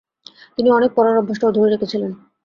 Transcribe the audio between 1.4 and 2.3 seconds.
ধরে রেখেছিলেন।